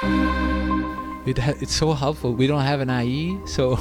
[0.00, 2.32] It it's so helpful.
[2.32, 3.78] We don't have an ayi, so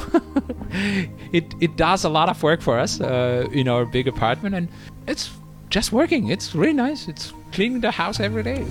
[1.32, 4.68] it it does a lot of work for us uh, in our big apartment, and
[5.08, 5.30] it's
[5.70, 6.30] just working.
[6.30, 7.08] It's really nice.
[7.08, 8.66] It's cleaning the house every day.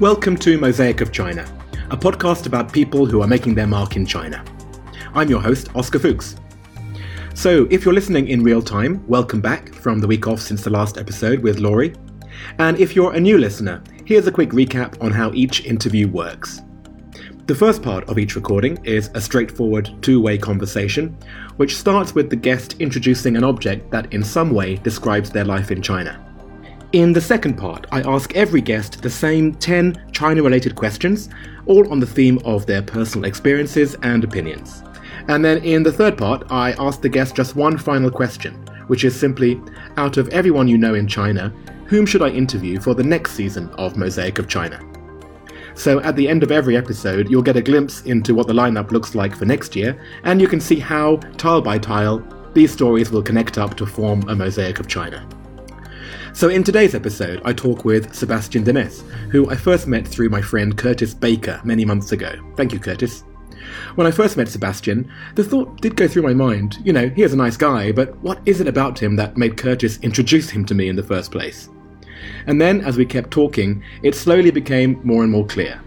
[0.00, 1.46] Welcome to Mosaic of China,
[1.90, 4.44] a podcast about people who are making their mark in China.
[5.14, 6.36] I'm your host, Oscar Fuchs.
[7.32, 10.70] So, if you're listening in real time, welcome back from the week off since the
[10.70, 11.94] last episode with Laurie.
[12.58, 13.82] And if you're a new listener,
[14.12, 16.60] here's a quick recap on how each interview works.
[17.46, 21.16] The first part of each recording is a straightforward two way conversation,
[21.56, 25.70] which starts with the guest introducing an object that in some way describes their life
[25.70, 26.22] in China.
[26.92, 31.30] In the second part, I ask every guest the same 10 China related questions,
[31.64, 34.82] all on the theme of their personal experiences and opinions.
[35.28, 38.56] And then in the third part, I ask the guest just one final question,
[38.88, 39.58] which is simply
[39.96, 41.50] out of everyone you know in China,
[41.92, 44.80] whom should I interview for the next season of Mosaic of China?
[45.74, 48.92] So at the end of every episode, you'll get a glimpse into what the lineup
[48.92, 53.10] looks like for next year, and you can see how, tile by tile, these stories
[53.10, 55.28] will connect up to form a mosaic of China.
[56.32, 60.40] So in today's episode, I talk with Sebastian Denes, who I first met through my
[60.40, 62.32] friend Curtis Baker many months ago.
[62.56, 63.22] Thank you, Curtis.
[63.96, 67.22] When I first met Sebastian, the thought did go through my mind, you know, he
[67.22, 70.64] is a nice guy, but what is it about him that made Curtis introduce him
[70.64, 71.68] to me in the first place?
[72.46, 75.80] And then, as we kept talking, it slowly became more and more clear.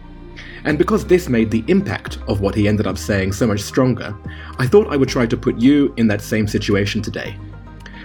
[0.65, 4.15] And because this made the impact of what he ended up saying so much stronger,
[4.57, 7.37] I thought I would try to put you in that same situation today.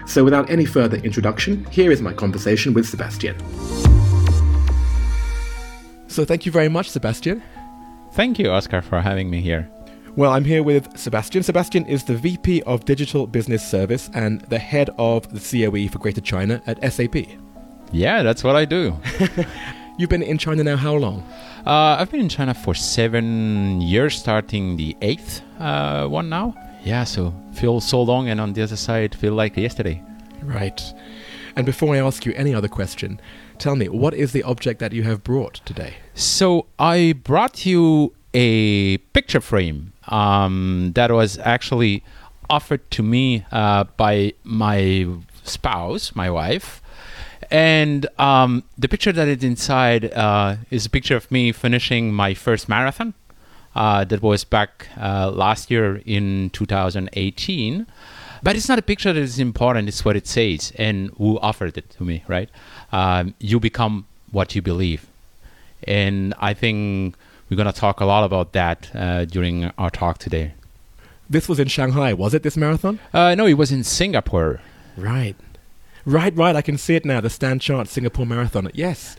[0.07, 3.39] So, without any further introduction, here is my conversation with Sebastian.
[6.09, 7.43] So, thank you very much, Sebastian.
[8.13, 9.71] Thank you, Oscar, for having me here.
[10.17, 11.45] Well, I'm here with Sebastian.
[11.45, 15.99] Sebastian is the VP of Digital Business Service and the head of the COE for
[15.99, 17.15] Greater China at SAP.
[17.93, 18.97] Yeah, that's what I do.
[19.99, 21.23] You've been in China now how long?
[21.67, 26.55] Uh, I've been in China for seven years, starting the eighth uh, one now.
[26.83, 30.03] Yeah, so feel so long, and on the other side, feel like yesterday.
[30.43, 30.81] Right.
[31.57, 33.21] And before I ask you any other question,
[33.59, 35.95] tell me, what is the object that you have brought today?
[36.15, 42.03] So I brought you a picture frame um, that was actually
[42.49, 45.07] offered to me uh, by my
[45.43, 46.81] spouse, my wife.
[47.51, 52.35] And um, the picture that is inside uh, is a picture of me finishing my
[52.35, 53.15] first marathon.
[53.73, 57.87] Uh, that was back uh, last year in 2018.
[58.43, 61.79] But it's not a picture that is important, it's what it says and who offered
[61.79, 62.49] it to me, right?
[62.91, 65.07] Um, you become what you believe.
[65.85, 67.15] And I think
[67.49, 70.55] we're going to talk a lot about that uh, during our talk today.
[71.29, 72.99] This was in Shanghai, was it, this marathon?
[73.13, 74.61] Uh, no, it was in Singapore.
[74.97, 75.37] Right.
[76.05, 76.57] Right, right.
[76.57, 77.21] I can see it now.
[77.21, 78.71] The Stan Chart Singapore Marathon.
[78.75, 79.17] Yes,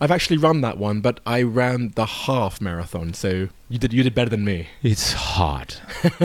[0.00, 3.14] I've actually run that one, but I ran the half marathon.
[3.14, 4.68] So you did you did better than me.
[4.82, 5.80] It's hot,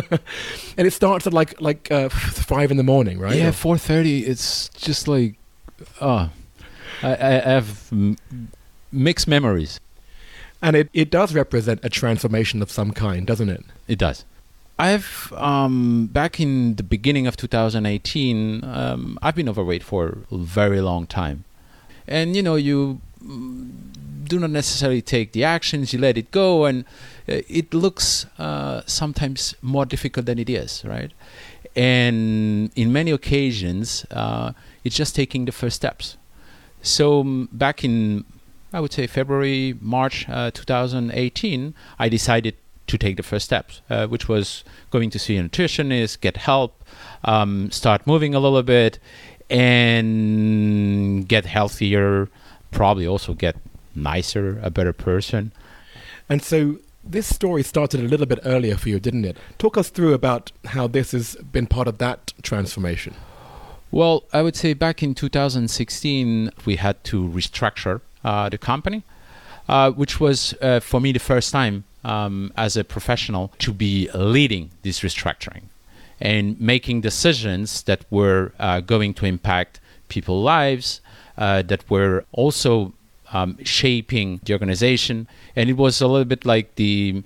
[0.78, 3.36] and it starts at like like uh, five in the morning, right?
[3.36, 4.26] Yeah, four thirty.
[4.26, 5.36] It's just like,
[6.02, 6.30] oh,
[7.04, 8.18] I, I have m-
[8.92, 9.80] mixed memories.
[10.62, 13.64] And it, it does represent a transformation of some kind, doesn't it?
[13.88, 14.26] It does.
[14.80, 18.64] I've um, back in the beginning of 2018.
[18.64, 21.44] Um, I've been overweight for a very long time,
[22.08, 23.72] and you know you mm,
[24.24, 25.92] do not necessarily take the actions.
[25.92, 26.86] You let it go, and
[27.28, 31.12] uh, it looks uh, sometimes more difficult than it is, right?
[31.76, 34.54] And in many occasions, uh,
[34.86, 36.16] it's just taking the first steps.
[36.82, 38.24] So um, back in
[38.72, 42.56] I would say February, March uh, 2018, I decided
[42.90, 46.84] to take the first steps, uh, which was going to see a nutritionist, get help,
[47.24, 49.00] um, start moving a little bit,
[49.50, 52.30] and get healthier,
[52.72, 53.56] probably also get
[53.96, 55.52] nicer, a better person.
[56.28, 59.38] And so this story started a little bit earlier for you, didn't it?
[59.58, 63.16] Talk us through about how this has been part of that transformation.
[63.92, 69.04] Well, I would say back in 2016, we had to restructure uh, the company,
[69.68, 74.10] uh, which was uh, for me the first time um, as a professional to be
[74.14, 75.64] leading this restructuring
[76.22, 79.80] and making decisions that were uh, going to impact
[80.10, 81.02] people's lives,
[81.38, 82.94] uh, that were also
[83.32, 87.24] um, shaping the organization, and it was a little bit like the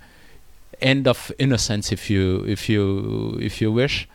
[0.81, 4.07] end of innocence, if you if you if you wish.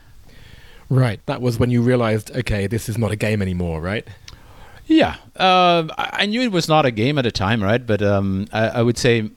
[0.91, 1.21] Right.
[1.27, 4.07] That was when you realized, okay, this is not a game anymore, right?
[4.87, 7.87] Yeah, uh, I knew it was not a game at the time, right?
[7.87, 9.29] But um, I, I, would say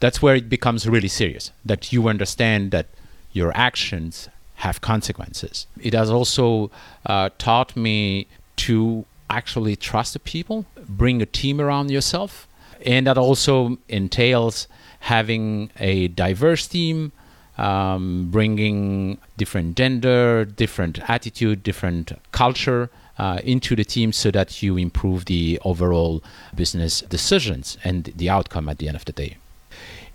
[0.00, 1.50] that's where it becomes really serious.
[1.64, 2.86] That you understand that
[3.32, 5.66] your actions have consequences.
[5.80, 6.70] It has also
[7.04, 12.48] uh, taught me to actually trust the people, bring a team around yourself,
[12.84, 14.66] and that also entails
[15.00, 17.12] having a diverse team,
[17.58, 24.76] um, bringing different gender, different attitude, different culture uh, into the team so that you
[24.76, 26.22] improve the overall
[26.54, 29.36] business decisions and the outcome at the end of the day.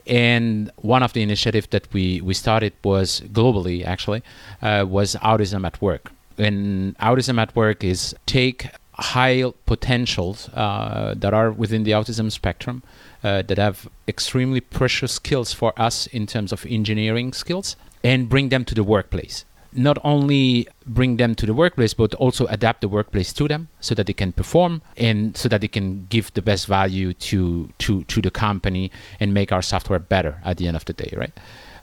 [0.07, 4.24] And one of the initiatives that we, we started was globally actually
[4.62, 6.12] uh, was autism at work.
[6.38, 12.83] And autism at work is take high potentials uh, that are within the autism spectrum
[13.24, 18.50] uh, that have extremely precious skills for us in terms of engineering skills and bring
[18.50, 22.88] them to the workplace not only bring them to the workplace, but also adapt the
[22.88, 26.41] workplace to them so that they can perform and so that they can give the
[26.41, 30.75] best value to to to the company and make our software better at the end
[30.75, 31.33] of the day, right?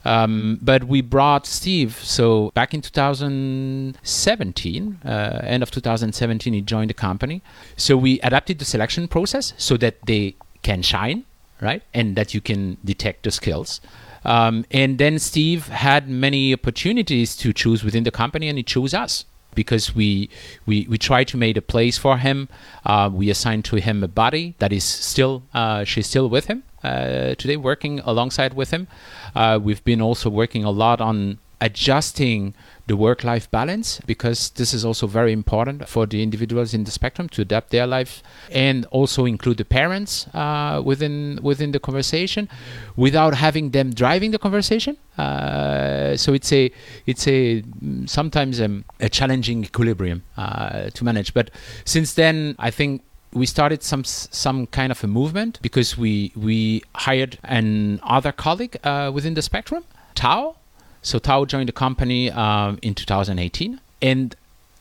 [0.05, 1.99] Um, but we brought Steve.
[2.03, 7.41] So back in 2017, uh, end of 2017, he joined the company.
[7.75, 11.25] So we adapted the selection process so that they can shine,
[11.61, 13.81] right, and that you can detect the skills.
[14.25, 18.93] Um, and then Steve had many opportunities to choose within the company, and he chose
[18.93, 19.25] us
[19.55, 20.29] because we
[20.65, 22.49] we we tried to make a place for him.
[22.85, 26.63] Uh, we assigned to him a buddy that is still uh, she's still with him
[26.83, 28.87] uh, today, working alongside with him.
[29.35, 32.53] Uh, we've been also working a lot on adjusting
[32.89, 36.91] the work life balance because this is also very important for the individuals in the
[36.91, 42.49] spectrum to adapt their life and also include the parents uh, within within the conversation
[42.97, 44.97] without having them driving the conversation.
[45.17, 46.71] Uh, so it's a
[47.05, 47.63] it's a
[48.05, 51.33] sometimes um, a challenging equilibrium uh, to manage.
[51.33, 51.51] But
[51.85, 53.03] since then I think
[53.33, 58.77] we started some some kind of a movement because we we hired an other colleague
[58.83, 59.83] uh, within the spectrum
[60.15, 60.55] Tao
[61.01, 64.35] so Tao joined the company um, in 2018, and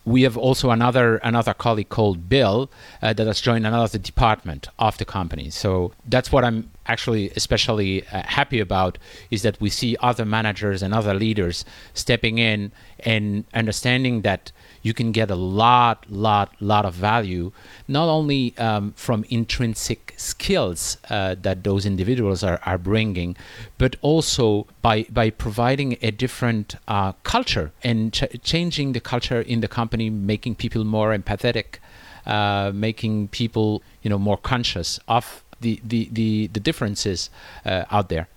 [0.05, 2.71] we have also another another colleague called Bill
[3.03, 5.51] uh, that has joined another department of the company.
[5.51, 8.97] So that's what I'm actually especially uh, happy about
[9.31, 14.51] is that we see other managers and other leaders stepping in and understanding that
[14.83, 17.53] you can get a lot, lot, lot of value,
[17.87, 23.37] not only um, from intrinsic skills uh, that those individuals are, are bringing,
[23.79, 29.61] but also by, by providing a different uh, culture and ch- changing the culture in
[29.61, 31.79] the company, making people more empathetic,
[32.27, 37.31] uh, making people you know more conscious of the, the, the, the differences
[37.65, 38.29] uh, out there.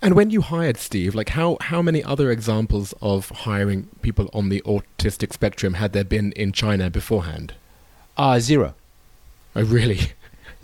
[0.00, 4.48] And when you hired Steve, like how how many other examples of hiring people on
[4.48, 7.54] the autistic spectrum had there been in China beforehand?
[8.16, 8.74] Uh zero.
[9.56, 10.12] Oh, really?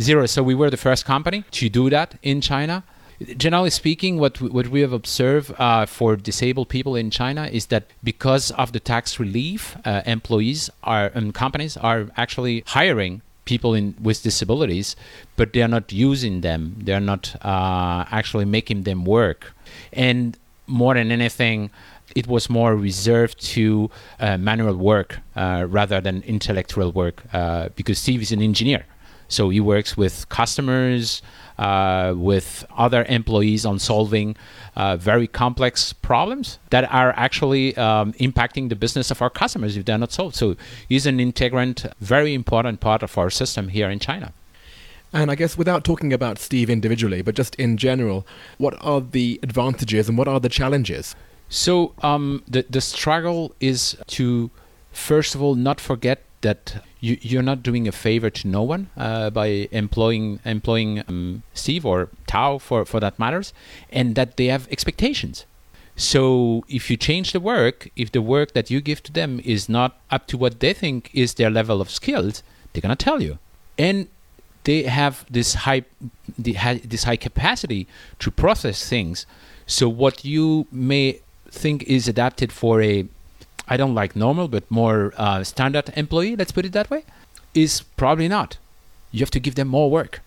[0.00, 0.26] Zero.
[0.26, 2.84] So we were the first company to do that in China.
[3.36, 7.66] Generally speaking, what we, what we have observed uh, for disabled people in China is
[7.66, 13.74] that because of the tax relief, uh, employees are and companies are actually hiring people
[13.74, 14.96] in with disabilities,
[15.36, 16.76] but they are not using them.
[16.78, 19.52] They are not uh, actually making them work.
[19.92, 21.70] And more than anything,
[22.14, 27.98] it was more reserved to uh, manual work uh, rather than intellectual work uh, because
[27.98, 28.86] Steve is an engineer.
[29.28, 31.22] So he works with customers,
[31.58, 34.36] uh, with other employees on solving
[34.76, 39.84] uh, very complex problems that are actually um, impacting the business of our customers if
[39.84, 40.34] they're not solved.
[40.34, 40.56] So
[40.88, 44.32] he's an integrant, very important part of our system here in China.
[45.12, 48.26] And I guess without talking about Steve individually, but just in general,
[48.58, 51.14] what are the advantages and what are the challenges?
[51.48, 54.50] So um, the the struggle is to
[54.90, 58.82] first of all not forget that you, you're not doing a favor to no one
[58.96, 63.52] uh, by employing employing um, Steve or Tao for, for that matters,
[63.90, 65.44] and that they have expectations.
[65.96, 69.68] So if you change the work, if the work that you give to them is
[69.68, 72.42] not up to what they think is their level of skills,
[72.72, 73.38] they're gonna tell you,
[73.78, 74.08] and
[74.64, 75.82] they have this high
[76.38, 77.86] this high capacity
[78.18, 79.26] to process things.
[79.66, 81.20] So what you may
[81.50, 83.06] think is adapted for a
[83.68, 87.04] I don't like normal, but more uh, standard employee, let's put it that way,
[87.54, 88.58] is probably not.
[89.10, 90.20] You have to give them more work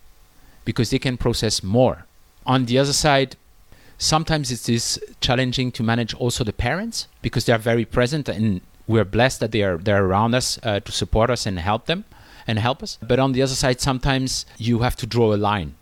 [0.66, 2.06] because they can process more.
[2.46, 3.36] On the other side,
[3.98, 8.62] sometimes it is challenging to manage also the parents because they are very present and
[8.88, 12.06] we're blessed that they are they're around us uh, to support us and help them
[12.48, 12.98] and help us.
[13.02, 15.76] But on the other side, sometimes you have to draw a line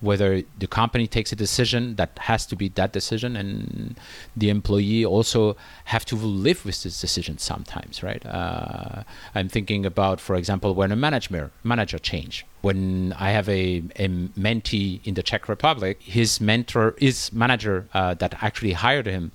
[0.00, 3.96] whether the company takes a decision that has to be that decision and
[4.36, 8.24] the employee also have to live with this decision sometimes right?
[8.26, 9.02] Uh,
[9.34, 12.46] i'm thinking about for example when a manager manager change.
[12.62, 18.14] When i have a, a mentee in the czech republic his mentor his manager uh,
[18.14, 19.32] that actually hired him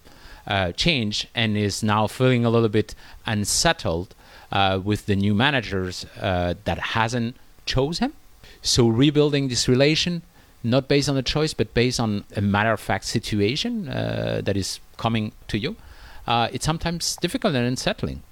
[0.48, 2.94] uh, change and is now feeling a little bit
[3.26, 4.14] unsettled
[4.52, 8.14] uh, with the new managers uh, that hasn't chose him.
[8.62, 10.22] So rebuilding this relation
[10.66, 14.58] not based on a choice, but based on a matter of fact situation uh, that
[14.58, 15.76] is coming to you,
[16.28, 18.24] uh, it's sometimes difficult and unsettling.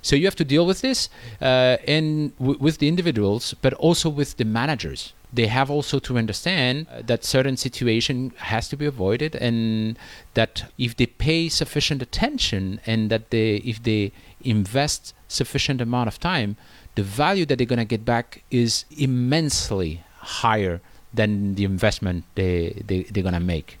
[0.00, 1.08] So you have to deal with this,
[1.40, 5.12] uh, w- with the individuals, but also with the managers.
[5.32, 9.98] They have also to understand uh, that certain situation has to be avoided, and
[10.34, 16.20] that if they pay sufficient attention, and that they if they invest sufficient amount of
[16.20, 16.56] time,
[16.94, 20.80] the value that they're going to get back is immensely higher
[21.16, 23.78] than the investment they, they they're going to make.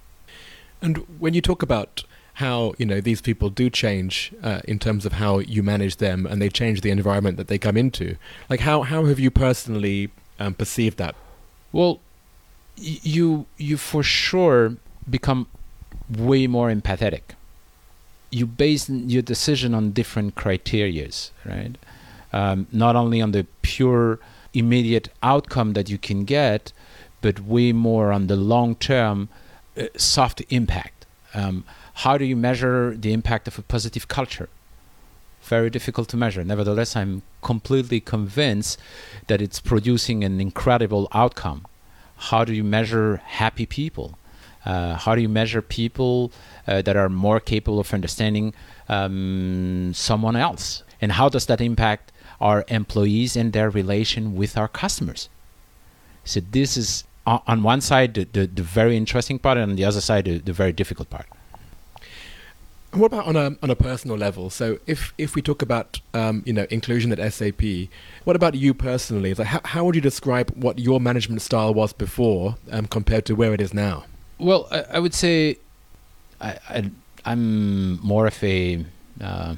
[0.82, 5.06] And when you talk about how you know these people do change uh, in terms
[5.06, 8.16] of how you manage them, and they change the environment that they come into,
[8.50, 11.14] like how how have you personally um, perceived that?
[11.72, 12.00] Well,
[12.78, 14.76] y- you you for sure
[15.08, 15.46] become
[16.10, 17.22] way more empathetic.
[18.30, 21.76] You base your decision on different criterias, right?
[22.32, 24.18] Um, not only on the pure
[24.52, 26.72] immediate outcome that you can get,
[27.26, 29.28] but way more on the long term
[29.76, 31.06] uh, soft impact.
[31.34, 31.64] Um,
[32.04, 34.48] how do you measure the impact of a positive culture?
[35.42, 36.44] Very difficult to measure.
[36.44, 38.78] Nevertheless, I'm completely convinced
[39.26, 41.66] that it's producing an incredible outcome.
[42.30, 44.08] How do you measure happy people?
[44.64, 46.30] Uh, how do you measure people
[46.68, 48.54] uh, that are more capable of understanding
[48.88, 50.84] um, someone else?
[51.00, 55.28] And how does that impact our employees and their relation with our customers?
[56.22, 59.84] So this is on one side the, the, the very interesting part, and on the
[59.84, 61.26] other side the, the very difficult part.
[62.92, 64.48] and What about on a on a personal level?
[64.50, 67.62] So if if we talk about um, you know inclusion at SAP,
[68.24, 69.34] what about you personally?
[69.34, 73.34] Like how how would you describe what your management style was before um, compared to
[73.34, 74.04] where it is now?
[74.38, 75.58] Well, I, I would say
[76.40, 76.90] I, I
[77.32, 78.84] am more of a
[79.20, 79.56] uh,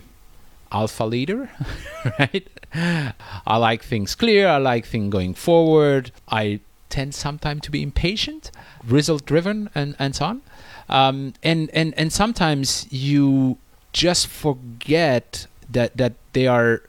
[0.72, 1.50] alpha leader,
[2.18, 2.48] right?
[2.75, 4.48] I like things clear.
[4.48, 6.12] I like things going forward.
[6.28, 8.50] I tend sometimes to be impatient,
[8.85, 10.42] result driven, and and so on.
[10.88, 13.59] Um, and and and sometimes you
[13.92, 16.83] just forget that that they are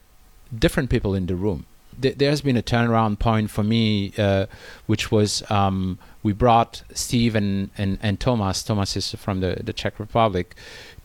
[0.57, 1.65] different people in the room.
[2.01, 4.45] Th- there's been a turnaround point for me, uh,
[4.85, 8.63] which was um, we brought Steve and, and, and Thomas.
[8.63, 10.55] Thomas is from the, the Czech Republic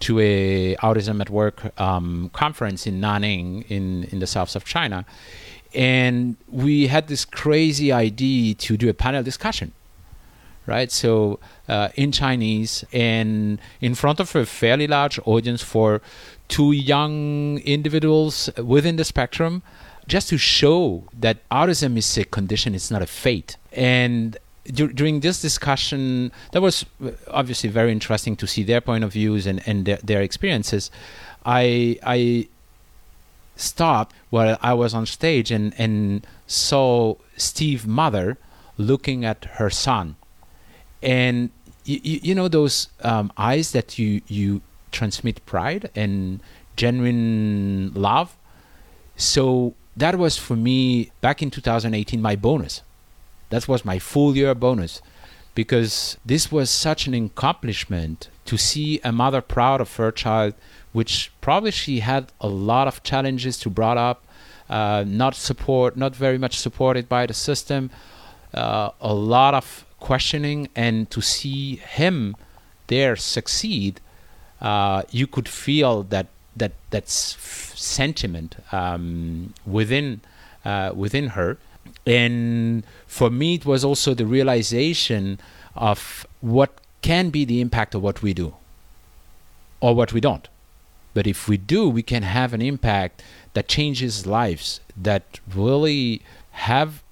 [0.01, 5.05] to a Autism at Work um, conference in Nanning in in the south of China,
[5.75, 9.73] and we had this crazy idea to do a panel discussion
[10.67, 10.91] right?
[10.91, 16.01] So uh, in Chinese and in front of a fairly large audience for
[16.49, 19.63] two young individuals within the spectrum,
[20.07, 23.57] just to show that autism is a condition, it's not a fate.
[23.73, 26.85] And dur- during this discussion, that was
[27.29, 30.91] obviously very interesting to see their point of views and, and their, their experiences.
[31.47, 32.49] I I
[33.57, 38.39] stopped while I was on stage and, and saw Steve mother
[38.77, 40.17] looking at her son.
[41.03, 41.51] And
[41.85, 46.41] you, you know those um, eyes that you you transmit pride and
[46.77, 48.37] genuine love?
[49.17, 52.83] So that was for me back in 2018 my bonus.
[53.51, 55.03] That was my full year bonus
[55.55, 60.55] because this was such an accomplishment to see a mother proud of her child
[60.93, 64.25] which probably she had a lot of challenges to brought up
[64.69, 67.91] uh, not support not very much supported by the system
[68.55, 72.37] uh, a lot of questioning and to see him
[72.87, 74.01] there succeed,
[74.61, 77.17] uh, you could feel that that that's
[77.75, 80.21] sentiment um, within
[80.65, 81.59] uh, within her.
[82.07, 85.41] And for me, it was also the realization
[85.75, 86.71] of what
[87.05, 88.55] can be the impact of what we do
[89.81, 90.49] or what we don't.
[91.13, 97.03] But if we do, we can have an impact that changes lives, that really have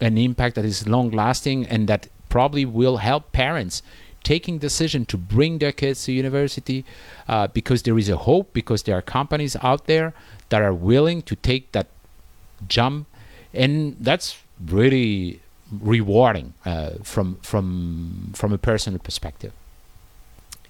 [0.00, 3.84] an impact that is long lasting and that probably will help parents
[4.24, 6.84] taking decision to bring their kids to university
[7.28, 10.12] uh, because there is a hope because there are companies out there
[10.48, 11.86] that are willing to take that
[12.66, 13.06] jump
[13.54, 19.52] and that's really rewarding uh, from from from a personal perspective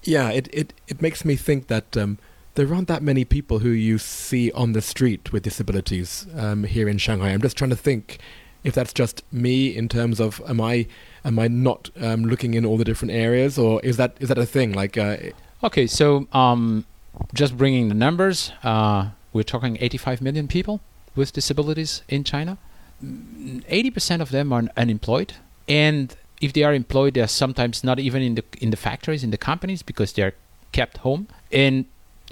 [0.03, 2.17] yeah it it, it makes me think that um,
[2.55, 6.89] there aren't that many people who you see on the street with disabilities um, here
[6.89, 7.29] in Shanghai.
[7.29, 8.19] I'm just trying to think
[8.63, 10.85] if that's just me in terms of am I
[11.23, 14.37] am I not um, looking in all the different areas, or is that is that
[14.37, 14.73] a thing?
[14.73, 15.17] Like, uh,
[15.63, 16.85] okay, so um,
[17.33, 20.81] just bringing the numbers, uh, we're talking 85 million people
[21.15, 22.57] with disabilities in China.
[23.03, 25.33] 80% of them are unemployed,
[25.67, 29.23] and if they are employed, they are sometimes not even in the in the factories,
[29.23, 30.33] in the companies, because they are
[30.71, 31.85] kept home, and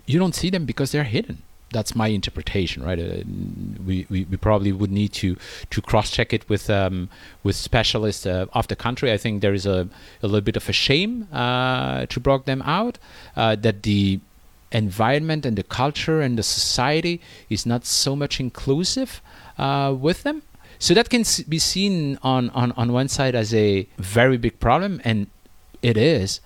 [0.05, 1.43] you don't see them because they're hidden.
[1.71, 2.99] that's my interpretation, right?
[2.99, 3.23] Uh,
[3.85, 5.37] we, we, we probably would need to
[5.69, 7.09] to cross check it with um,
[7.43, 9.11] with specialists uh, of the country.
[9.11, 9.87] I think there is a,
[10.23, 12.97] a little bit of a shame uh, to block them out
[13.35, 14.19] uh, that the
[14.71, 19.21] environment and the culture and the society is not so much inclusive
[19.57, 20.41] uh, with them.
[20.79, 25.01] So that can be seen on, on, on one side as a very big problem,
[25.03, 25.27] and
[25.81, 26.39] it is.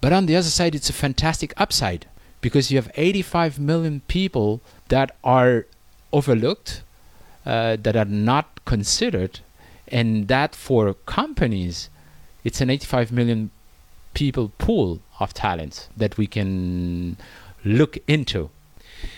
[0.00, 2.06] But on the other side, it's a fantastic upside
[2.40, 5.66] because you have 85 million people that are
[6.12, 6.82] overlooked,
[7.44, 9.40] uh, that are not considered,
[9.88, 11.90] and that for companies,
[12.44, 13.50] it's an 85 million
[14.14, 17.16] people pool of talents that we can
[17.64, 18.50] look into.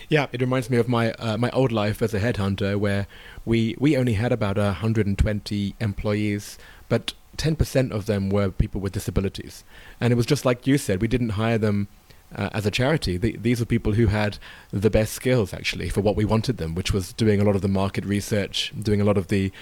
[0.08, 3.06] Yeah, it reminds me of my uh, my old life as a headhunter, where
[3.44, 6.58] we we only had about 120 employees,
[6.88, 9.64] but 10% of them were people with disabilities,
[10.00, 11.88] and it was just like you said, we didn't hire them
[12.34, 13.16] uh, as a charity.
[13.16, 14.38] The, these were people who had
[14.73, 17.62] the best skills actually for what we wanted them, which was doing a lot of
[17.62, 19.52] the market research, doing a lot of the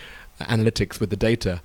[0.40, 1.60] analytics with the data.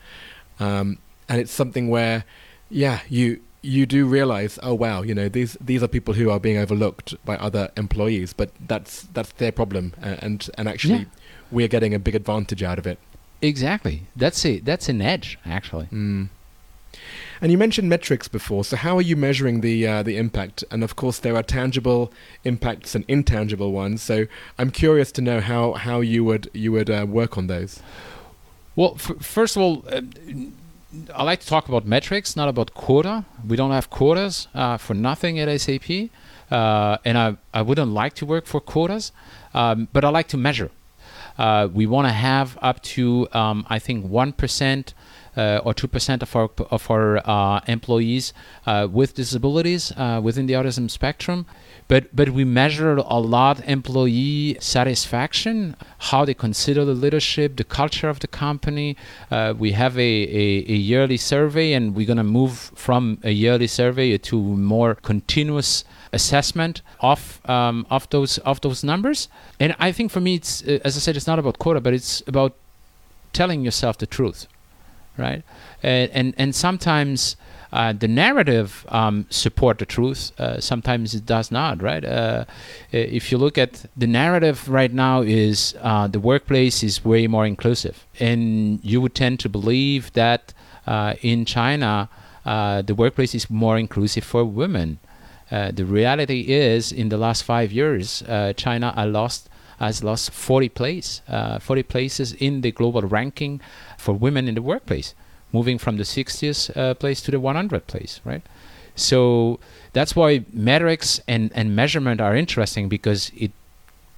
[0.60, 2.26] Um, and it's something where,
[2.70, 6.40] yeah, you you do realize, oh wow, you know these these are people who are
[6.40, 11.06] being overlooked by other employees, but that's that's their problem, and and actually, yeah.
[11.52, 13.00] we're getting a big advantage out of it.
[13.42, 15.88] Exactly, that's a that's an edge actually.
[15.88, 16.30] Mm.
[17.42, 18.64] And you mentioned metrics before.
[18.64, 20.64] So how are you measuring the uh, the impact?
[20.72, 22.12] And of course, there are tangible
[22.44, 24.02] impacts and intangible ones.
[24.02, 24.26] So
[24.58, 27.80] I'm curious to know how, how you would you would uh, work on those.
[28.76, 29.86] Well, f- first of all.
[29.90, 30.02] Uh,
[31.14, 33.26] I like to talk about metrics, not about quota.
[33.46, 36.10] We don't have quotas uh, for nothing at SAP,
[36.50, 39.12] uh, and I, I wouldn't like to work for quotas,
[39.54, 40.72] um, but I like to measure.
[41.38, 44.94] Uh, we want to have up to, um, I think, 1%
[45.36, 48.34] uh, or 2% of our, of our uh, employees
[48.66, 49.92] uh, with disabilities
[50.22, 51.46] within the autism spectrum.
[51.88, 58.10] But, but we measure a lot employee satisfaction, how they consider the leadership, the culture
[58.10, 58.98] of the company.
[59.32, 63.32] Uh, we have a, a, a, yearly survey, and we're going to move from a
[63.32, 69.30] yearly survey to more continuous assessment of um, of those of those numbers.
[69.60, 72.22] And I think for me, it's as I said, it's not about quota, but it's
[72.28, 72.56] about
[73.34, 74.48] telling yourself the truth
[75.18, 75.44] right?
[75.84, 77.36] And and, and sometimes
[77.72, 80.32] uh, the narrative um, support the truth.
[80.40, 82.04] Uh, sometimes it does not, right?
[82.06, 82.46] Uh,
[82.92, 87.46] if you look at the narrative right now, is uh, the workplace is way more
[87.46, 90.54] inclusive, and you would tend to believe that
[90.86, 92.10] uh, in China
[92.46, 95.00] uh, the workplace is more inclusive for women.
[95.50, 98.24] the reality is, in the last five years,
[98.56, 99.50] China has lost
[99.80, 101.22] has lost 40 place,
[101.60, 103.62] 40 places in the global ranking
[103.98, 105.14] for women in the workplace,
[105.52, 108.44] moving from the 60th uh, place to the 100th place, right?
[108.96, 109.60] So
[109.94, 113.52] that's why metrics and, and measurement are interesting because it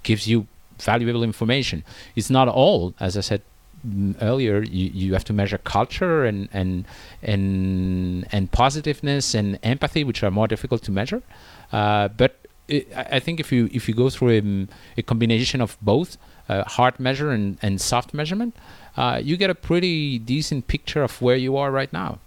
[0.03, 0.47] gives you
[0.79, 1.83] valuable information.
[2.15, 3.41] It's not all, as I said
[3.85, 6.85] mm, earlier, you, you have to measure culture and, and,
[7.21, 11.21] and, and positiveness and empathy, which are more difficult to measure.
[11.73, 12.39] Uh, but
[12.69, 16.63] it, I think if you if you go through a, a combination of both uh,
[16.63, 18.55] hard measure and, and soft measurement,
[18.97, 22.19] uh, you get a pretty decent picture of where you are right now.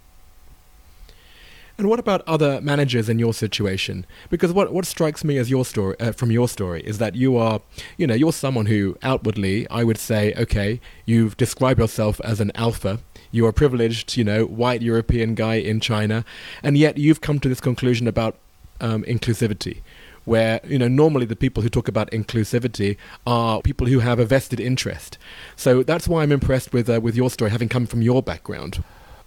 [1.77, 4.05] And what about other managers in your situation?
[4.29, 7.35] Because what, what strikes me as your story uh, from your story is that you
[7.35, 7.61] are,
[7.97, 12.51] you know, you're someone who outwardly, I would say, okay, you've described yourself as an
[12.53, 12.99] alpha.
[13.31, 16.23] You are privileged, you know, white European guy in China,
[16.61, 18.37] and yet you've come to this conclusion about
[18.79, 19.81] um, inclusivity
[20.25, 24.25] where you know normally the people who talk about inclusivity are people who have a
[24.25, 25.17] vested interest.
[25.55, 28.83] So that's why I'm impressed with uh, with your story, having come from your background.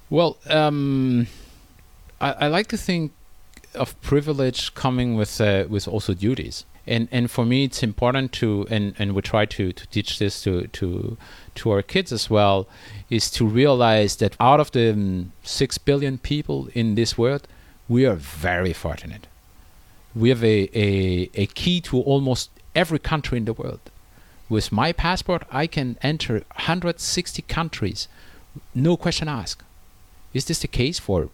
[0.09, 1.27] Well, um,
[2.21, 3.13] I, I, like to think
[3.75, 6.65] of privilege coming with uh, with also duties.
[6.89, 10.41] And, and for me, it's important to, and, and we try to, to teach this
[10.45, 11.17] to, to,
[11.57, 12.69] to our kids as well,
[13.11, 17.49] is to realize that out of the um, 6 billion people in this world,
[17.89, 19.27] we are very fortunate
[20.17, 23.81] we have a, a, a key to almost every country in the world.
[24.49, 28.09] With my passport, I can enter 160 countries,
[28.75, 29.63] no question asked.
[30.33, 31.29] Is this the case for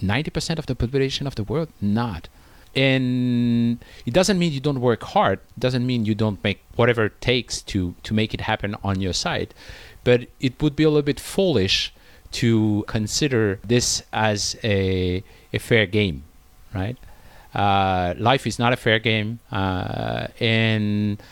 [0.00, 1.68] 90% of the population of the world?
[1.80, 2.28] Not.
[2.74, 5.40] And it doesn't mean you don't work hard.
[5.56, 9.00] It doesn't mean you don't make whatever it takes to, to make it happen on
[9.00, 9.52] your side.
[10.04, 11.92] But it would be a little bit foolish
[12.32, 16.24] to consider this as a, a fair game,
[16.74, 16.96] right?
[17.54, 21.22] Uh, life is not a fair game, uh, and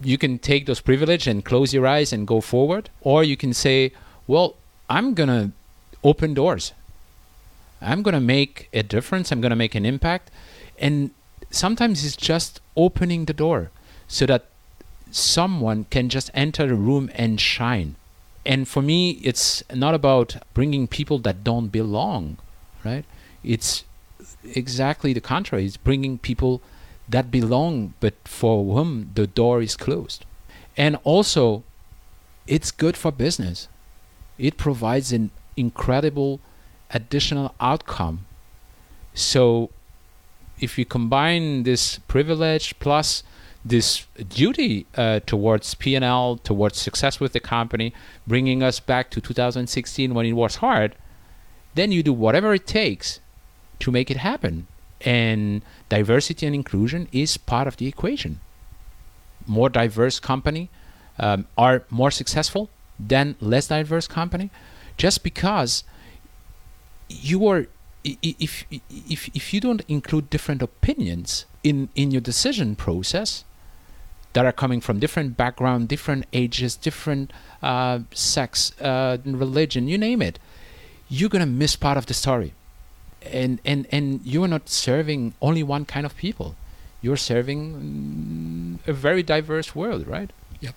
[0.00, 3.54] you can take those privilege and close your eyes and go forward, or you can
[3.54, 3.92] say,
[4.26, 4.56] "Well,
[4.90, 5.52] I'm gonna
[6.02, 6.72] open doors.
[7.80, 9.30] I'm gonna make a difference.
[9.30, 10.30] I'm gonna make an impact,"
[10.78, 11.10] and
[11.50, 13.70] sometimes it's just opening the door
[14.08, 14.46] so that
[15.10, 17.94] someone can just enter the room and shine.
[18.44, 22.36] And for me, it's not about bringing people that don't belong,
[22.84, 23.04] right?
[23.42, 23.84] It's
[24.54, 25.66] exactly the contrary.
[25.66, 26.62] It's bringing people
[27.08, 30.24] that belong, but for whom the door is closed.
[30.76, 31.62] And also,
[32.46, 33.68] it's good for business.
[34.38, 36.40] It provides an incredible
[36.90, 38.26] additional outcome.
[39.14, 39.70] So,
[40.60, 43.22] if you combine this privilege plus
[43.64, 47.94] this duty uh, towards P&L, towards success with the company,
[48.26, 50.94] bringing us back to 2016 when it was hard,
[51.74, 53.20] then you do whatever it takes
[53.80, 54.66] to make it happen.
[55.00, 58.40] And diversity and inclusion is part of the equation.
[59.46, 60.70] More diverse company
[61.18, 64.50] um, are more successful than less diverse company,
[64.96, 65.84] just because
[67.08, 67.66] you are
[68.04, 73.44] if if if you don't include different opinions in in your decision process
[74.34, 77.32] that are coming from different background, different ages, different
[77.62, 80.38] uh, sex, uh, religion, you name it,
[81.08, 82.52] you're gonna miss part of the story,
[83.32, 86.56] and and and you are not serving only one kind of people.
[87.02, 90.30] You're serving mm, a very diverse world, right?
[90.60, 90.74] Yep.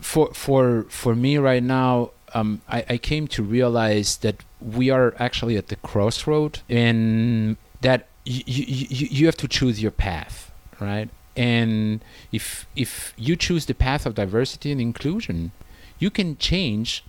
[0.00, 5.14] For for for me right now, um, I, I came to realize that we are
[5.18, 11.08] actually at the crossroad, and that you you you have to choose your path, right?
[11.36, 15.52] and if if you choose the path of diversity and inclusion
[15.98, 17.04] you can change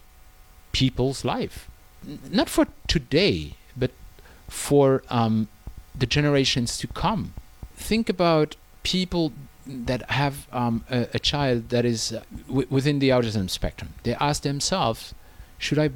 [0.73, 1.69] people's life
[2.05, 3.53] N- not for today
[4.47, 5.47] for um,
[5.97, 7.33] the generations to come
[7.75, 9.31] think about people
[9.65, 14.13] that have um, a, a, child that is uh, w- within the autism spectrum they
[14.15, 15.13] ask themselves
[15.57, 15.89] should i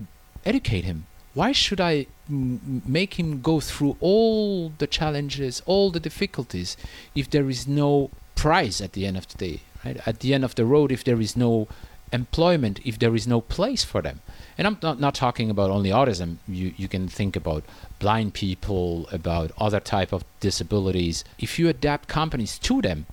[0.45, 5.99] educate him why should I m- make him go through all the challenges, all the
[5.99, 6.75] difficulties,
[7.15, 9.97] if there is no price at the end of the day, right?
[10.05, 11.67] At the end of the road, if there is no
[12.11, 14.19] employment, if there is no place for them.
[14.61, 16.37] And I'm not, not talking about only autism.
[16.47, 17.63] You, you can think about
[17.97, 21.23] blind people, about other type of disabilities.
[21.39, 23.07] If you adapt companies to them,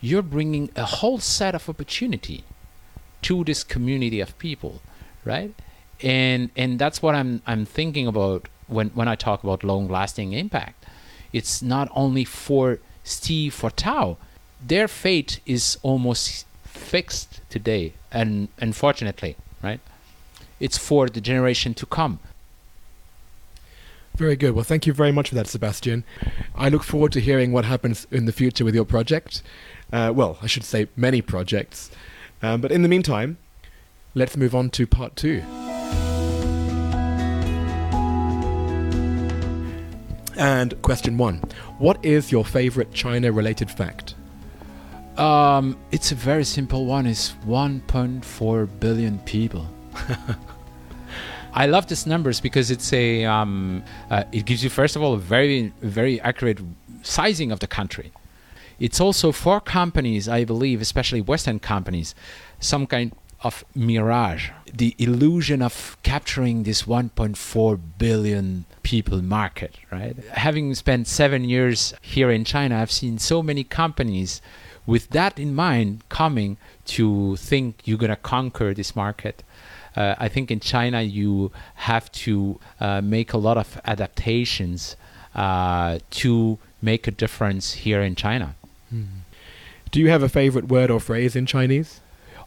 [0.00, 2.42] you're bringing a whole set of opportunity
[3.20, 4.80] to this community of people,
[5.26, 5.54] right?
[6.02, 10.32] And and that's what I'm I'm thinking about when when I talk about long lasting
[10.32, 10.86] impact.
[11.34, 14.16] It's not only for Steve for Tao,
[14.66, 19.80] their fate is almost fixed today and unfortunately right
[20.60, 22.20] it's for the generation to come.
[24.16, 24.52] Very good.
[24.52, 26.02] Well thank you very much for that sebastian.
[26.54, 29.42] I look forward to hearing what happens in the future with your project.
[29.92, 31.90] Uh, well i should say many projects.
[32.42, 33.38] Um, but in the meantime
[34.14, 35.42] let's move on to part two.
[40.36, 41.42] And question one
[41.78, 44.16] what is your favorite china related fact?
[45.16, 47.06] Um, it's a very simple one.
[47.06, 49.66] It's 1.4 billion people.
[51.52, 55.14] I love these numbers because it's a um, uh, it gives you first of all
[55.14, 56.60] a very very accurate
[57.02, 58.12] sizing of the country.
[58.78, 62.14] It's also for companies, I believe, especially Western companies,
[62.60, 70.16] some kind of mirage, the illusion of capturing this 1.4 billion people market, right?
[70.32, 74.40] Having spent seven years here in China, I've seen so many companies
[74.86, 76.56] with that in mind coming
[76.86, 79.42] to think you're going to conquer this market
[79.96, 84.96] uh, I think in China you have to uh, make a lot of adaptations
[85.34, 88.54] uh, to make a difference here in China.
[88.92, 89.06] Mm.
[89.90, 92.00] Do you have a favorite word or phrase in Chinese?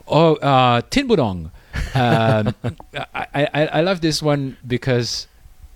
[0.08, 1.51] Oh, uh, Tingbudong.
[1.95, 2.56] um,
[3.13, 5.27] I, I, I love this one because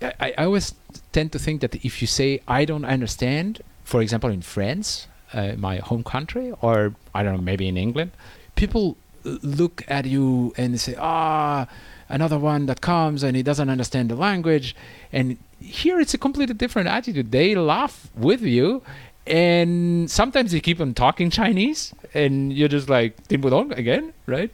[0.02, 0.74] I, I always
[1.12, 5.52] tend to think that if you say I don't understand, for example, in France, uh,
[5.56, 8.12] my home country, or I don't know, maybe in England,
[8.54, 8.96] people
[9.42, 11.66] look at you and say, ah,
[12.08, 14.76] another one that comes and he doesn't understand the language.
[15.12, 17.32] And here it's a completely different attitude.
[17.32, 18.82] They laugh with you.
[19.26, 24.52] And sometimes they keep on talking Chinese, and you're just like Tingbudong again, right?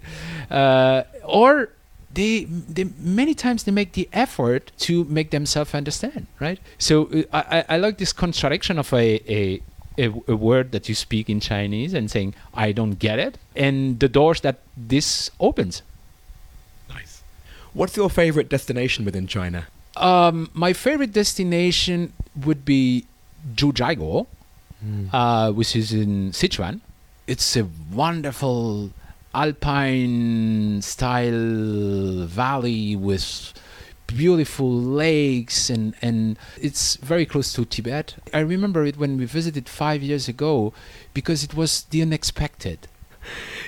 [0.51, 1.69] Uh, or
[2.15, 6.59] they, they many times they make the effort to make themselves understand, right?
[6.79, 9.61] So uh, I, I like this contradiction of a, a
[9.99, 14.01] a, a, word that you speak in Chinese and saying, I don't get it, and
[14.01, 15.83] the doors that this opens.
[16.89, 17.23] Nice.
[17.73, 19.67] What's your favorite destination within China?
[19.97, 22.13] Um, my favorite destination
[22.45, 23.07] would be
[23.55, 24.27] Jiuzhaigou,
[24.85, 25.09] mm.
[25.13, 26.81] uh, which is in Sichuan.
[27.27, 28.91] It's a wonderful
[29.35, 33.55] alpine style valley with
[34.17, 38.17] beautiful lakes and and it's very close to Tibet.
[38.33, 40.73] I remember it when we visited 5 years ago
[41.15, 42.89] because it was the unexpected.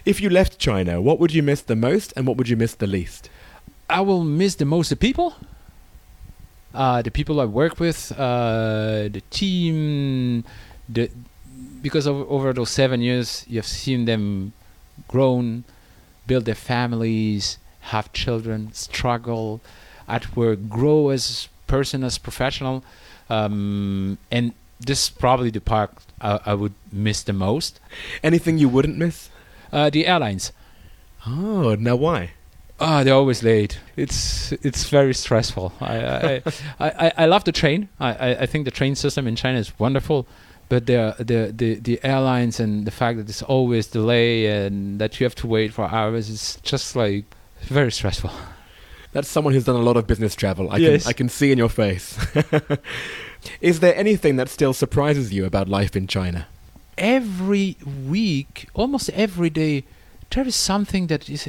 [0.04, 2.74] If you left China, what would you miss the most and what would you miss
[2.74, 3.30] the least?
[3.88, 5.34] I will miss the most the people,
[6.74, 10.44] uh, the people I work with, uh, the team,
[10.88, 11.10] the
[11.82, 14.52] because over, over those seven years you've seen them
[15.06, 15.64] grown,
[16.26, 17.58] build their families,
[17.92, 19.60] have children, struggle
[20.08, 22.84] at work, grow as person, as professional,
[23.30, 25.90] um, and this is probably the part
[26.20, 27.80] I, I, would miss the most.
[28.22, 29.30] Anything you wouldn't miss?
[29.72, 30.52] Uh, the airlines.
[31.26, 32.30] Oh, now why?
[32.80, 33.78] Ah, oh, they're always late.
[33.96, 35.72] It's it's very stressful.
[35.80, 36.42] I I, I,
[36.80, 37.88] I, I, love the train.
[38.00, 40.26] I, I think the train system in China is wonderful,
[40.68, 45.20] but the, the the the airlines and the fact that it's always delay and that
[45.20, 47.24] you have to wait for hours is just like
[47.62, 48.32] very stressful.
[49.14, 50.68] That's someone who's done a lot of business travel.
[50.70, 51.04] I yes.
[51.04, 52.18] can I can see in your face.
[53.60, 56.48] is there anything that still surprises you about life in China?
[56.98, 59.84] Every week, almost every day,
[60.30, 61.48] there is something that is,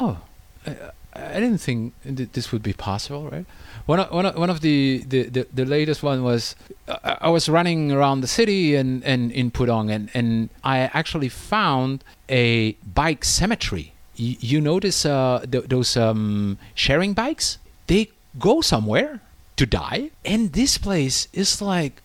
[0.00, 0.18] oh,
[0.66, 0.76] I,
[1.14, 3.46] I didn't think th- this would be possible, right?
[3.84, 6.56] One of, one of, one of the, the, the, the latest one was
[6.88, 11.28] uh, I was running around the city and, and in Pudong and, and I actually
[11.28, 13.93] found a bike cemetery.
[14.16, 17.58] You notice uh, th- those um, sharing bikes?
[17.86, 19.20] They go somewhere
[19.56, 22.00] to die, and this place is like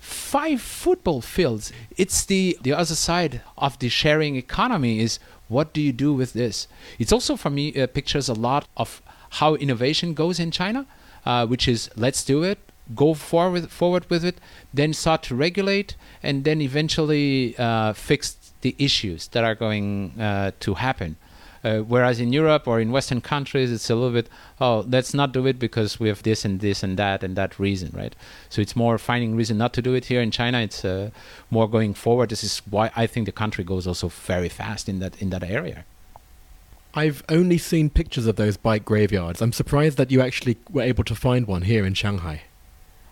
[0.00, 1.72] five football fields.
[1.96, 6.32] It's the the other side of the sharing economy is what do you do with
[6.32, 6.68] this?
[6.98, 10.86] It's also for me uh, pictures a lot of how innovation goes in China,
[11.24, 12.58] uh, which is let's do it,
[12.94, 14.38] go forward forward with it,
[14.72, 20.50] then start to regulate, and then eventually uh, fix the issues that are going uh,
[20.60, 21.16] to happen.
[21.64, 24.28] Uh, whereas in Europe or in Western countries, it's a little bit,
[24.60, 27.58] oh, let's not do it because we have this and this and that and that
[27.58, 28.14] reason, right?
[28.48, 30.60] So it's more finding reason not to do it here in China.
[30.60, 31.10] It's uh,
[31.50, 32.30] more going forward.
[32.30, 35.42] This is why I think the country goes also very fast in that in that
[35.42, 35.84] area.
[36.94, 39.42] I've only seen pictures of those bike graveyards.
[39.42, 42.42] I'm surprised that you actually were able to find one here in Shanghai.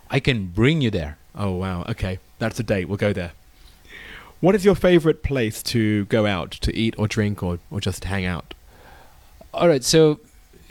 [0.09, 1.17] I can bring you there.
[1.35, 1.85] Oh wow.
[1.89, 2.87] Okay, that's a date.
[2.87, 3.33] We'll go there.
[4.45, 8.03] What is your favorite place to go out to eat or drink or, or just
[8.03, 8.53] hang out?
[9.51, 10.19] All right, so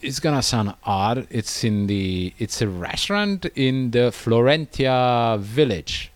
[0.01, 1.27] it's gonna sound odd.
[1.29, 6.13] It's in the it's a restaurant in the Florentia village.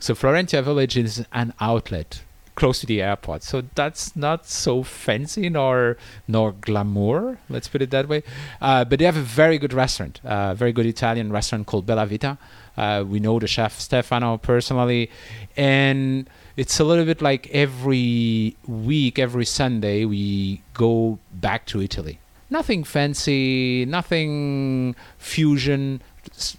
[0.00, 2.22] So Florentia village is an outlet
[2.54, 3.42] close to the airport.
[3.42, 7.38] So that's not so fancy nor nor glamour.
[7.50, 8.22] Let's put it that way.
[8.62, 11.84] Uh, but they have a very good restaurant, a uh, very good Italian restaurant called
[11.84, 12.38] Bella Vita.
[12.78, 15.10] Uh, we know the chef Stefano personally,
[15.56, 22.18] and it's a little bit like every week, every Sunday, we go back to Italy.
[22.50, 26.02] Nothing fancy, nothing fusion,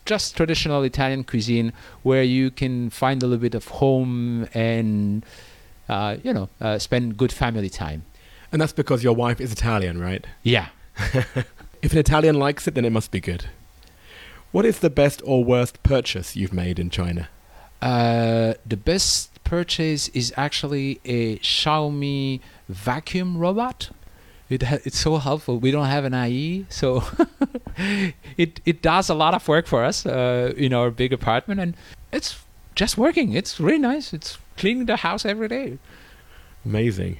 [0.06, 5.26] just traditional Italian cuisine where you can find a little bit of home and,
[5.90, 8.06] uh, you know, uh, spend good family time.
[8.54, 10.26] And that's because your wife is Italian, right?
[10.44, 10.70] Yeah.
[11.82, 13.48] if an Italian likes it, then it must be good.
[14.54, 17.28] What is the best or worst purchase you've made in China?
[17.82, 23.90] Uh, the best purchase is actually a Xiaomi vacuum robot.
[24.48, 25.58] It ha- it's so helpful.
[25.60, 27.04] We don't have an ayi, so
[28.38, 31.76] it it does a lot of work for us uh, in our big apartment, and
[32.12, 32.32] it's
[32.76, 33.34] just working.
[33.34, 34.14] It's really nice.
[34.14, 35.78] It's cleaning the house every day.
[36.66, 37.18] Amazing.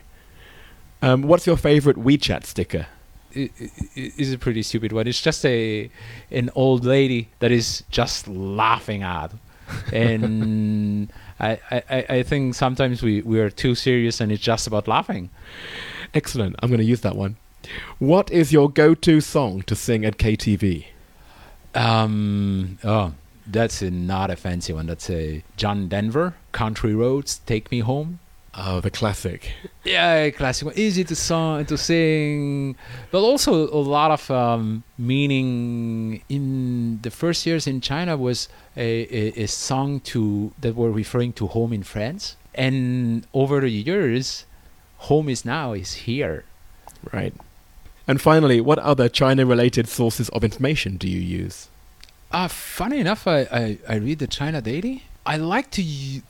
[1.02, 2.86] Um, what's your favorite WeChat sticker?
[3.32, 5.08] It, it, it's a pretty stupid one.
[5.08, 5.90] It's just a
[6.32, 9.32] an old lady that is just laughing at,
[9.94, 14.88] and I, I, I think sometimes we, we are too serious and it's just about
[14.88, 15.30] laughing.
[16.14, 16.56] Excellent.
[16.60, 17.38] I'm going to use that one.
[18.00, 20.86] What is your go to song to sing at KTV?
[21.76, 23.14] Um, oh,
[23.46, 24.88] that's a, not a fancy one.
[24.88, 28.20] That's a John Denver, Country Roads, Take Me Home.
[28.56, 29.54] Oh, the classic.
[29.84, 30.78] Yeah, classic one.
[30.78, 32.76] Easy to song to sing,
[33.12, 36.24] but also a lot of um, meaning.
[36.30, 41.34] In the first years in China was a, a, a, song to that were referring
[41.34, 44.46] to home in France, and over the years,
[44.98, 46.44] home is now is here.
[47.14, 47.34] Right.
[48.08, 51.70] And finally, what other China-related sources of information do you use?
[52.32, 55.84] Uh, funny enough, I, I, I read the China Daily I like to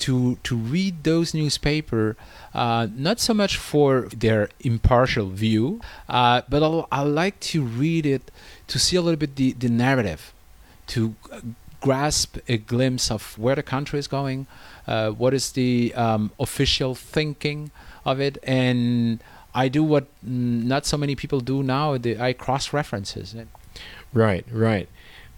[0.06, 2.18] to to read those newspaper,
[2.54, 8.06] uh, not so much for their impartial view, uh, but I'll, I like to read
[8.06, 8.30] it
[8.68, 10.34] to see a little bit the, the narrative,
[10.88, 11.16] to
[11.80, 14.48] grasp a glimpse of where the country is going,
[14.86, 17.72] uh, what is the um, official thinking
[18.04, 19.24] of it, and
[19.56, 21.98] I do what not so many people do now.
[21.98, 23.34] The, I cross references.
[24.14, 24.90] Right, right.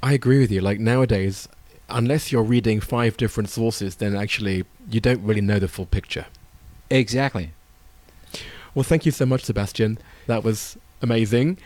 [0.01, 0.61] I agree with you.
[0.61, 1.47] Like nowadays,
[1.91, 6.25] unless you're reading five different sources, then actually you don't really know the full picture.
[6.89, 7.51] Exactly.
[8.73, 9.97] Well, thank you so much, Sebastian.
[10.27, 11.57] That was amazing.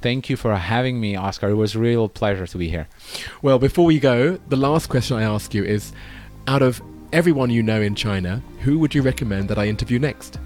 [0.00, 1.50] Thank you for having me, Oscar.
[1.50, 2.88] It was a real pleasure to be here.
[3.42, 5.92] Well, before we go, the last question I ask you is
[6.46, 10.38] out of everyone you know in China, who would you recommend that I interview next?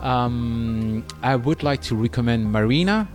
[0.00, 3.08] Um, I would like to recommend Marina.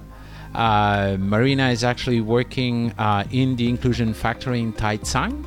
[0.53, 5.45] Uh, Marina is actually working uh, in the Inclusion Factory in Taicang.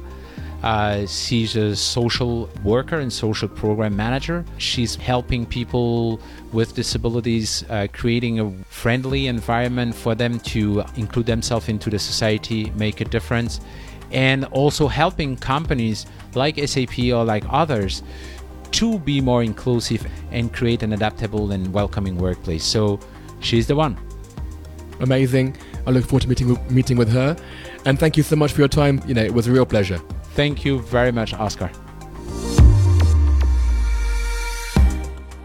[0.62, 4.44] Uh, she's a social worker and social program manager.
[4.58, 6.20] She's helping people
[6.52, 12.70] with disabilities, uh, creating a friendly environment for them to include themselves into the society,
[12.76, 13.60] make a difference,
[14.10, 18.02] and also helping companies like SAP or like others
[18.72, 22.64] to be more inclusive and create an adaptable and welcoming workplace.
[22.64, 22.98] So
[23.40, 23.96] she's the one.
[25.00, 25.56] Amazing.
[25.86, 27.36] I look forward to meeting meeting with her.
[27.84, 29.00] And thank you so much for your time.
[29.06, 30.00] You know, it was a real pleasure.
[30.38, 31.68] Thank you very much, Oscar.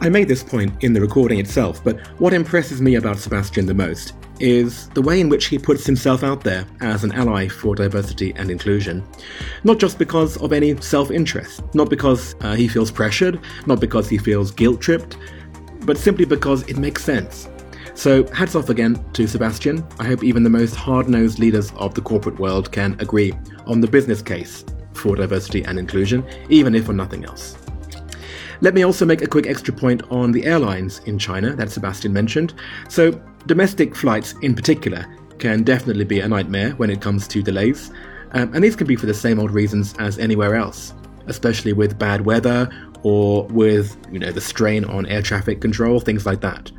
[0.01, 3.73] I made this point in the recording itself, but what impresses me about Sebastian the
[3.73, 7.73] most is the way in which he puts himself out there as an ally for
[7.73, 9.03] diversity and inclusion.
[9.63, 14.08] Not just because of any self interest, not because uh, he feels pressured, not because
[14.08, 15.17] he feels guilt tripped,
[15.88, 17.49] but simply because it makes sense.
[17.95, 19.84] So, hats off again to Sebastian.
[19.97, 23.34] I hope even the most hard nosed leaders of the corporate world can agree
[23.65, 27.58] on the business case for diversity and inclusion, even if for nothing else.
[28.62, 32.13] Let me also make a quick extra point on the airlines in China that Sebastian
[32.13, 32.53] mentioned.
[32.88, 33.12] So,
[33.45, 35.06] domestic flights in particular
[35.39, 37.91] can definitely be a nightmare when it comes to delays,
[38.32, 40.93] um, and these can be for the same old reasons as anywhere else,
[41.27, 42.69] especially with bad weather
[43.03, 46.71] or with you know the strain on air traffic control, things like that.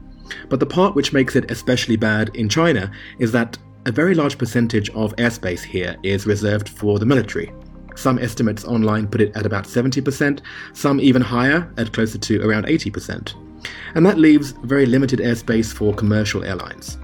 [0.49, 4.39] But the part which makes it especially bad in China is that a very large
[4.39, 7.53] percentage of airspace here is reserved for the military.
[7.95, 10.41] Some estimates online put it at about 70%,
[10.73, 13.35] some even higher, at closer to around 80%.
[13.95, 16.99] And that leaves very limited airspace for commercial airlines.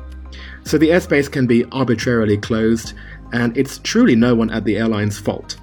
[0.64, 2.94] So the airspace can be arbitrarily closed,
[3.32, 5.56] and it's truly no one at the airline's fault.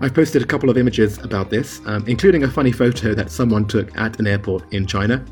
[0.00, 3.66] I've posted a couple of images about this, um, including a funny photo that someone
[3.66, 5.24] took at an airport in China.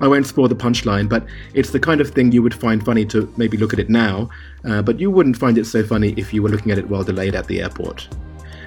[0.00, 3.04] I won't spoil the punchline, but it's the kind of thing you would find funny
[3.06, 4.30] to maybe look at it now,
[4.64, 7.02] uh, but you wouldn't find it so funny if you were looking at it while
[7.02, 8.08] delayed at the airport.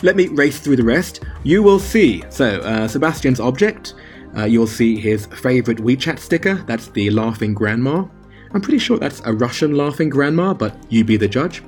[0.01, 1.23] Let me race through the rest.
[1.43, 2.23] You will see.
[2.29, 3.93] So, uh, Sebastian's object.
[4.35, 6.55] Uh, you'll see his favourite WeChat sticker.
[6.67, 8.05] That's the laughing grandma.
[8.53, 11.63] I'm pretty sure that's a Russian laughing grandma, but you be the judge.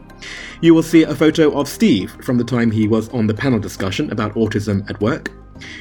[0.62, 3.60] You will see a photo of Steve from the time he was on the panel
[3.60, 5.32] discussion about autism at work.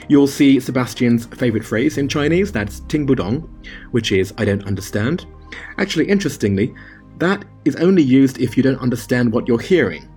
[0.08, 3.48] You'll see Sebastian's favourite phrase in Chinese, that's Tingbudong,
[3.90, 5.26] which is I don't understand.
[5.78, 6.74] Actually, interestingly,
[7.18, 10.08] that is only used if you don't understand what you're hearing.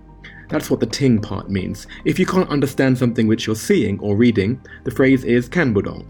[0.50, 1.86] That's what the ting part means.
[2.04, 6.04] If you can't understand something which you're seeing or reading, the phrase is kanbudong.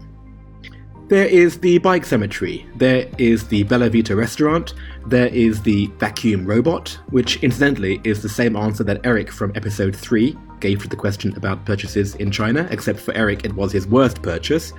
[1.09, 4.73] There is the bike cemetery, there is the Bella Vita restaurant,
[5.05, 9.93] there is the vacuum robot, which incidentally is the same answer that Eric from episode
[9.93, 13.87] 3 gave to the question about purchases in China, except for Eric it was his
[13.87, 14.71] worst purchase.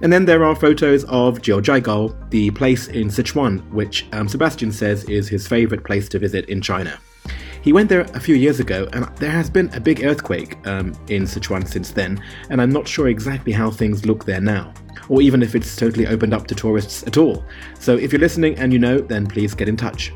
[0.00, 5.04] And then there are photos of Jiuzhaigou, the place in Sichuan, which um, Sebastian says
[5.04, 6.98] is his favourite place to visit in China.
[7.62, 10.94] He went there a few years ago, and there has been a big earthquake um,
[11.08, 14.72] in Sichuan since then, and I'm not sure exactly how things look there now,
[15.08, 17.44] or even if it's totally opened up to tourists at all.
[17.78, 20.12] So if you're listening and you know, then please get in touch.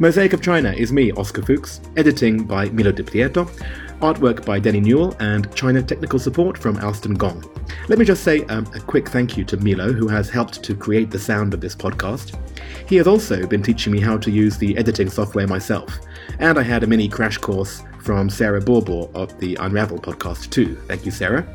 [0.00, 3.44] Mosaic of China is me, Oscar Fuchs, editing by Milo Di Prieto,
[4.00, 7.44] artwork by Denny Newell, and China technical support from Alston Gong.
[7.88, 10.74] Let me just say um, a quick thank you to Milo, who has helped to
[10.74, 12.38] create the sound of this podcast.
[12.88, 16.00] He has also been teaching me how to use the editing software myself,
[16.38, 20.76] and I had a mini crash course from Sarah Borbor of the Unravel podcast too.
[20.86, 21.46] Thank you, Sarah.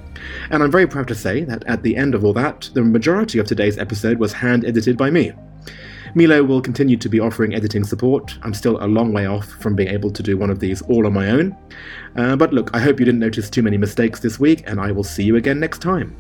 [0.51, 3.39] And I'm very proud to say that at the end of all that, the majority
[3.39, 5.33] of today's episode was hand edited by me.
[6.15, 8.37] Milo will continue to be offering editing support.
[8.41, 11.05] I'm still a long way off from being able to do one of these all
[11.05, 11.55] on my own.
[12.15, 14.93] Uh, but look, I hope you didn't notice too many mistakes this week, and I
[14.93, 16.15] will see you again next time.